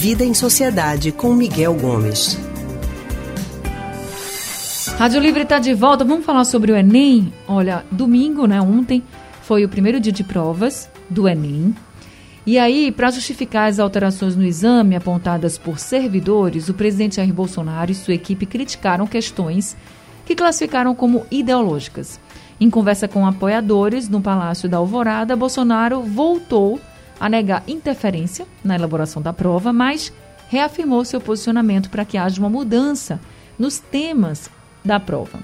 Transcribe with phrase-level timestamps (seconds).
[0.00, 2.38] Vida em Sociedade com Miguel Gomes.
[4.96, 6.06] Rádio Livre está de volta.
[6.06, 7.30] Vamos falar sobre o Enem.
[7.46, 8.62] Olha, domingo, né?
[8.62, 9.02] Ontem
[9.42, 11.74] foi o primeiro dia de provas do Enem.
[12.46, 17.92] E aí, para justificar as alterações no exame apontadas por servidores, o presidente Jair Bolsonaro
[17.92, 19.76] e sua equipe criticaram questões
[20.24, 22.18] que classificaram como ideológicas.
[22.58, 26.80] Em conversa com apoiadores no Palácio da Alvorada, Bolsonaro voltou
[27.20, 30.12] a negar interferência na elaboração da prova, mas
[30.48, 33.20] reafirmou seu posicionamento para que haja uma mudança
[33.58, 34.50] nos temas
[34.84, 35.38] da prova.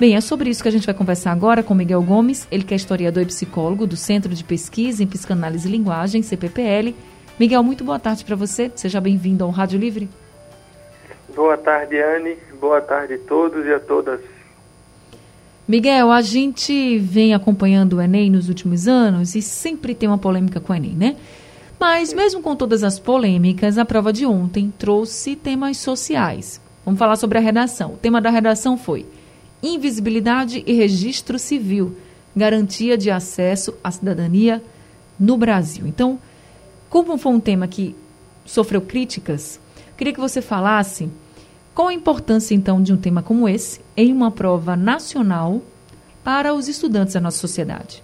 [0.00, 2.74] Bem, é sobre isso que a gente vai conversar agora com Miguel Gomes, ele que
[2.74, 6.94] é historiador e psicólogo do Centro de Pesquisa em Psicanálise e Linguagem, CPPL.
[7.38, 8.72] Miguel, muito boa tarde para você.
[8.74, 10.08] Seja bem-vindo ao Rádio Livre.
[11.34, 12.36] Boa tarde, Anne.
[12.58, 14.20] Boa tarde a todos e a todas.
[15.72, 20.60] Miguel, a gente vem acompanhando o Enem nos últimos anos e sempre tem uma polêmica
[20.60, 21.16] com o Enem, né?
[21.80, 26.60] Mas, mesmo com todas as polêmicas, a prova de ontem trouxe temas sociais.
[26.84, 27.94] Vamos falar sobre a redação.
[27.94, 29.06] O tema da redação foi
[29.62, 31.96] Invisibilidade e Registro Civil
[32.36, 34.62] Garantia de Acesso à Cidadania
[35.18, 35.86] no Brasil.
[35.86, 36.18] Então,
[36.90, 37.96] como foi um tema que
[38.44, 39.58] sofreu críticas,
[39.96, 41.08] queria que você falasse
[41.74, 45.62] qual a importância, então, de um tema como esse em uma prova nacional
[46.22, 48.02] para os estudantes da nossa sociedade?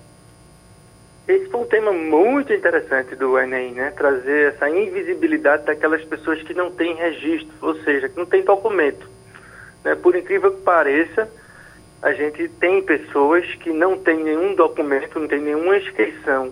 [1.27, 3.91] Esse foi um tema muito interessante do Enem, né?
[3.91, 9.07] Trazer essa invisibilidade daquelas pessoas que não têm registro, ou seja, que não têm documento.
[9.85, 9.95] Né?
[9.95, 11.31] Por incrível que pareça,
[12.01, 16.51] a gente tem pessoas que não têm nenhum documento, não têm nenhuma inscrição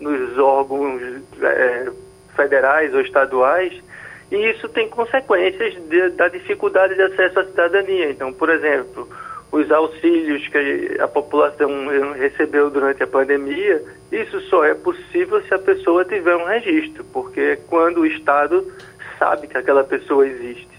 [0.00, 1.02] nos órgãos
[1.42, 1.90] é,
[2.34, 3.82] federais ou estaduais
[4.30, 8.10] e isso tem consequências de, da dificuldade de acesso à cidadania.
[8.10, 9.08] Então, por exemplo,
[9.52, 11.70] os auxílios que a população
[12.12, 17.40] recebeu durante a pandemia, isso só é possível se a pessoa tiver um registro, porque
[17.40, 18.66] é quando o Estado
[19.18, 20.76] sabe que aquela pessoa existe.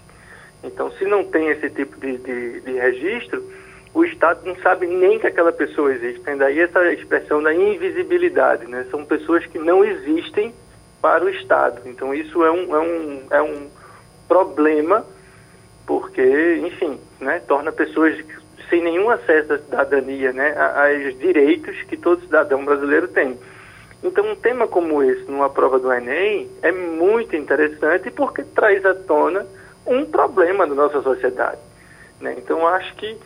[0.62, 3.42] Então, se não tem esse tipo de, de, de registro,
[3.94, 6.20] o Estado não sabe nem que aquela pessoa existe.
[6.20, 8.84] Tem daí essa expressão da invisibilidade, né?
[8.90, 10.52] São pessoas que não existem
[11.00, 11.82] para o Estado.
[11.86, 13.68] Então isso é um, é um, é um
[14.26, 15.04] problema,
[15.86, 18.16] porque, enfim, né, torna pessoas
[18.68, 23.38] sem nenhum acesso à cidadania, né, aos direitos que todo cidadão brasileiro tem.
[24.02, 28.94] Então um tema como esse, numa prova do Enem, é muito interessante porque traz à
[28.94, 29.44] tona
[29.86, 31.58] um problema da nossa sociedade.
[32.20, 32.34] Né?
[32.38, 33.16] Então acho que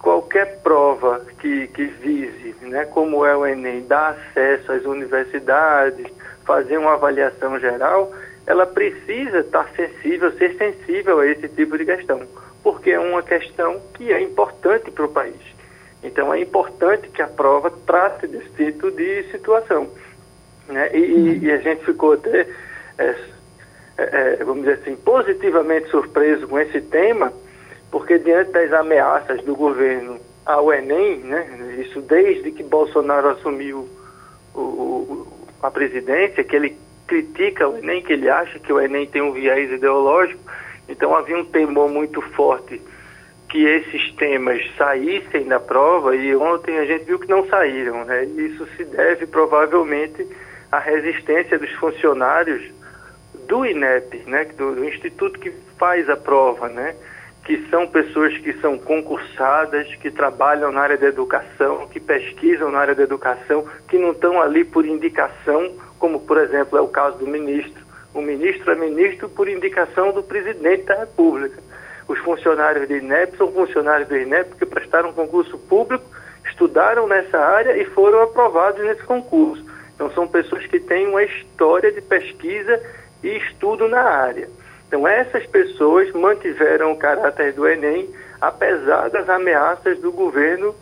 [0.00, 6.06] qualquer prova que, que vise, né, como é o Enem, dar acesso às universidades,
[6.46, 8.12] fazer uma avaliação geral,
[8.46, 12.22] ela precisa estar sensível, ser sensível a esse tipo de questão,
[12.62, 15.56] porque é uma questão que é importante para o país.
[16.02, 19.88] Então é importante que a prova trate desse tipo de situação.
[20.68, 20.90] Né?
[20.94, 21.38] E, uhum.
[21.42, 22.46] e a gente ficou até,
[22.98, 23.14] é,
[23.98, 27.32] é, vamos dizer assim, positivamente surpreso com esse tema,
[27.90, 33.88] porque diante das ameaças do governo ao Enem, né, isso desde que Bolsonaro assumiu
[34.54, 39.06] o, o a presidência, que ele critica o Enem, que ele acha que o Enem
[39.06, 40.40] tem um viés ideológico.
[40.88, 42.80] Então havia um temor muito forte
[43.48, 48.04] que esses temas saíssem da prova e ontem a gente viu que não saíram.
[48.04, 48.24] Né?
[48.24, 50.26] Isso se deve provavelmente
[50.70, 52.62] à resistência dos funcionários
[53.46, 54.44] do INEP, né?
[54.56, 56.94] do, do instituto que faz a prova, né?
[57.46, 62.80] Que são pessoas que são concursadas, que trabalham na área da educação, que pesquisam na
[62.80, 67.18] área da educação, que não estão ali por indicação, como por exemplo é o caso
[67.18, 67.86] do ministro.
[68.12, 71.62] O ministro é ministro por indicação do presidente da República.
[72.08, 76.04] Os funcionários do INEP são funcionários do INEP que prestaram concurso público,
[76.48, 79.64] estudaram nessa área e foram aprovados nesse concurso.
[79.94, 82.82] Então são pessoas que têm uma história de pesquisa
[83.22, 84.48] e estudo na área.
[84.86, 88.08] Então, essas pessoas mantiveram o caráter do Enem,
[88.40, 90.74] apesar das ameaças do governo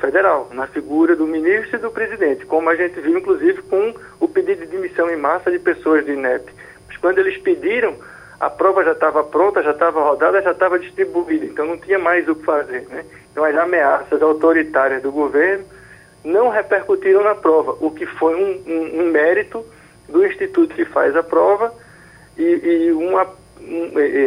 [0.00, 4.26] federal, na figura do ministro e do presidente, como a gente viu, inclusive, com o
[4.26, 6.50] pedido de demissão em massa de pessoas do INEP.
[6.88, 7.94] Mas quando eles pediram,
[8.40, 12.26] a prova já estava pronta, já estava rodada, já estava distribuída, então não tinha mais
[12.26, 12.86] o que fazer.
[12.88, 13.04] Né?
[13.30, 15.64] Então, as ameaças autoritárias do governo
[16.24, 19.64] não repercutiram na prova, o que foi um, um, um mérito
[20.08, 21.72] do instituto que faz a prova
[22.36, 23.26] e, e uma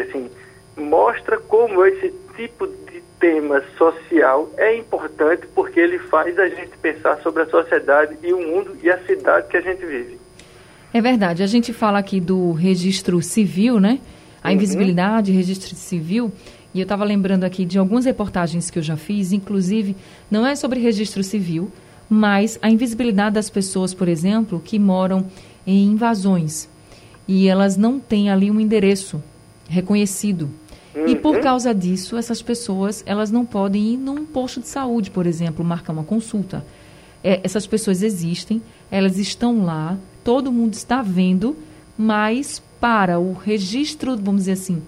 [0.08, 0.30] assim,
[0.78, 7.22] mostra como esse tipo de tema social é importante porque ele faz a gente pensar
[7.22, 10.20] sobre a sociedade e o mundo e a cidade que a gente vive.
[10.94, 11.42] É verdade.
[11.42, 14.00] A gente fala aqui do registro civil, né?
[14.44, 14.56] A uhum.
[14.56, 16.32] invisibilidade, registro civil.
[16.74, 19.96] E eu estava lembrando aqui de algumas reportagens que eu já fiz, inclusive,
[20.30, 21.72] não é sobre registro civil,
[22.10, 25.26] mas a invisibilidade das pessoas, por exemplo, que moram
[25.66, 26.68] em invasões
[27.28, 29.22] e elas não têm ali um endereço
[29.68, 30.50] reconhecido.
[30.96, 31.08] Uhum.
[31.08, 35.26] E por causa disso, essas pessoas elas não podem ir num posto de saúde, por
[35.26, 36.66] exemplo, marcar uma consulta.
[37.24, 38.62] É, essas pessoas existem,
[38.92, 41.56] elas estão lá, todo mundo está vendo,
[41.98, 44.82] mas para o registro, vamos dizer assim,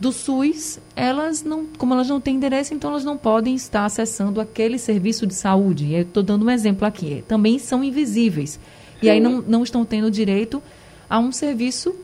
[0.00, 4.40] do SUS, elas não, como elas não têm endereço, então elas não podem estar acessando
[4.40, 5.92] aquele serviço de saúde.
[5.92, 7.24] Eu estou dando um exemplo aqui.
[7.26, 8.60] Também são invisíveis.
[9.02, 10.62] E aí não, não estão tendo direito
[11.08, 11.94] a um serviço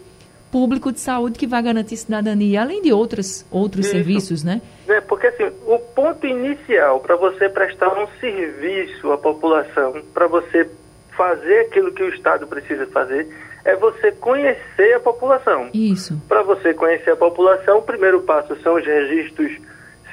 [0.51, 3.95] público de saúde que vai garantir cidadania, além de outras, outros Isso.
[3.95, 4.62] serviços, né?
[4.87, 10.71] É, porque assim, o ponto inicial para você prestar um serviço à população, para você
[11.17, 13.29] fazer aquilo que o Estado precisa fazer,
[13.65, 15.71] é você conhecer a população.
[15.75, 16.21] Isso.
[16.29, 19.59] Para você conhecer a população, o primeiro passo são os registros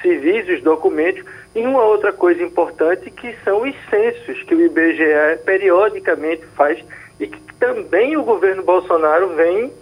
[0.02, 5.38] civis, os documentos, e uma outra coisa importante que são os censos que o IBGE
[5.44, 6.82] periodicamente faz
[7.20, 9.72] e que também o governo Bolsonaro vem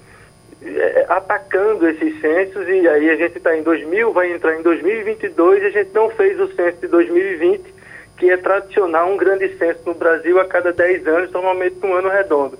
[0.63, 5.63] eh, atacando esses censos e aí a gente está em 2000, vai entrar em 2022
[5.63, 7.75] e a gente não fez o censo de 2020,
[8.19, 12.11] que é tradicional um grande censo no Brasil a cada 10 anos, normalmente num ano
[12.11, 12.59] redondo.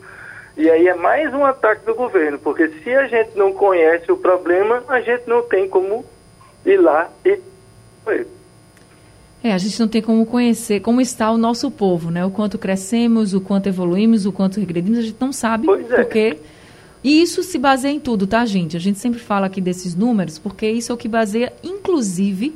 [0.57, 4.17] E aí é mais um ataque do governo, porque se a gente não conhece o
[4.17, 6.05] problema, a gente não tem como
[6.65, 7.50] ir lá e.
[9.43, 12.25] É, a gente não tem como conhecer como está o nosso povo, né?
[12.25, 15.97] O quanto crescemos, o quanto evoluímos, o quanto regredimos, a gente não sabe Pois é.
[15.97, 16.37] porque
[17.03, 18.77] e isso se baseia em tudo, tá, gente?
[18.77, 22.55] A gente sempre fala aqui desses números porque isso é o que baseia, inclusive,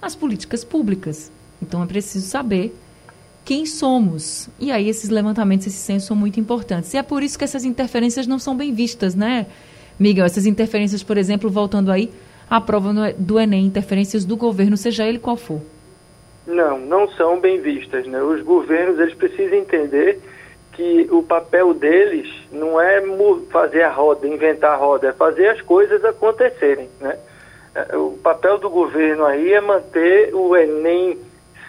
[0.00, 1.30] as políticas públicas.
[1.60, 2.74] Então é preciso saber
[3.44, 4.48] quem somos.
[4.58, 6.94] E aí esses levantamentos, esses censos são muito importantes.
[6.94, 9.46] E é por isso que essas interferências não são bem vistas, né,
[9.98, 10.24] Miguel?
[10.24, 12.10] Essas interferências, por exemplo, voltando aí
[12.52, 15.58] à prova do Enem, interferências do governo, seja ele qual for.
[16.46, 18.06] Não, não são bem vistas.
[18.06, 18.22] Né?
[18.22, 20.20] Os governos eles precisam entender
[20.72, 23.02] que o papel deles não é
[23.50, 26.90] fazer a roda, inventar a roda, é fazer as coisas acontecerem.
[27.00, 27.16] Né?
[27.74, 31.18] É, O papel do governo aí é manter o Enem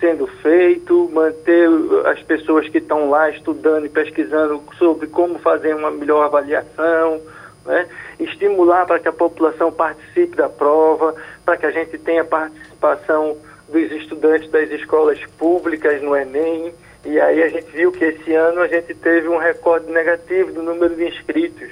[0.02, 1.70] sendo feito, manter
[2.08, 7.22] as pessoas que estão lá estudando e pesquisando sobre como fazer uma melhor avaliação,
[7.66, 7.88] né?
[8.20, 11.16] estimular para que a população participe da prova,
[11.46, 13.38] para que a gente tenha participação
[13.70, 16.74] dos estudantes das escolas públicas no Enem.
[17.06, 20.62] E aí a gente viu que esse ano a gente teve um recorde negativo do
[20.62, 21.70] número de inscritos.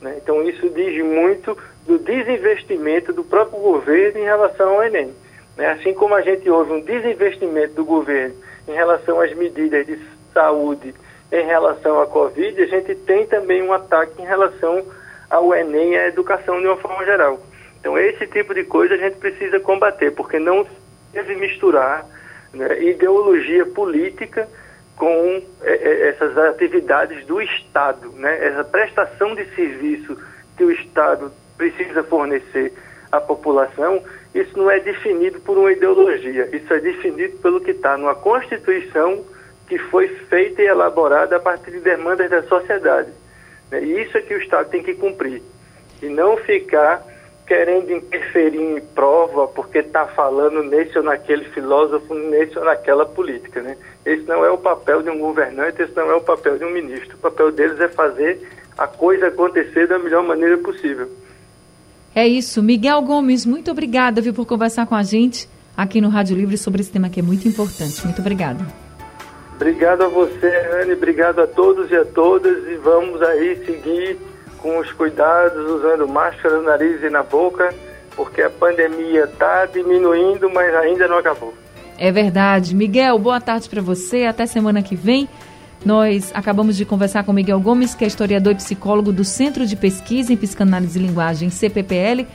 [0.00, 0.16] né?
[0.22, 1.56] Então isso diz muito
[1.86, 5.12] do desinvestimento do próprio governo em relação ao Enem.
[5.56, 5.70] né?
[5.72, 8.34] Assim como a gente houve um desinvestimento do governo
[8.68, 9.98] em relação às medidas de
[10.32, 10.94] saúde
[11.32, 14.84] em relação à Covid, a gente tem também um ataque em relação
[15.30, 17.40] ao Enem e à educação de uma forma geral.
[17.78, 20.66] Então esse tipo de coisa a gente precisa combater, porque não
[21.12, 22.04] deve misturar
[22.52, 24.48] né, ideologia política
[24.96, 30.16] com eh, eh, essas atividades do Estado, né, essa prestação de serviço
[30.56, 32.72] que o Estado precisa fornecer
[33.10, 34.02] à população,
[34.34, 39.24] isso não é definido por uma ideologia, isso é definido pelo que está numa Constituição
[39.66, 43.10] que foi feita e elaborada a partir de demandas da sociedade.
[43.72, 45.42] E isso é que o Estado tem que cumprir.
[46.02, 47.04] E não ficar
[47.46, 53.60] querendo interferir em prova porque está falando nesse ou naquele filósofo, nesse ou naquela política.
[53.60, 53.76] Né?
[54.06, 56.70] Esse não é o papel de um governante, esse não é o papel de um
[56.70, 57.16] ministro.
[57.16, 58.40] O papel deles é fazer
[58.78, 61.10] a coisa acontecer da melhor maneira possível.
[62.14, 62.62] É isso.
[62.62, 66.90] Miguel Gomes, muito obrigada por conversar com a gente aqui no Rádio Livre sobre esse
[66.92, 68.04] tema que é muito importante.
[68.04, 68.89] Muito obrigada.
[69.60, 70.46] Obrigado a você,
[70.80, 74.18] Anne, obrigado a todos e a todas e vamos aí seguir
[74.56, 77.68] com os cuidados, usando máscara no nariz e na boca,
[78.16, 81.52] porque a pandemia está diminuindo, mas ainda não acabou.
[81.98, 82.74] É verdade.
[82.74, 84.24] Miguel, boa tarde para você.
[84.24, 85.28] Até semana que vem.
[85.84, 89.76] Nós acabamos de conversar com Miguel Gomes, que é historiador e psicólogo do Centro de
[89.76, 92.26] Pesquisa em Psicanálise e Linguagem, CPPL.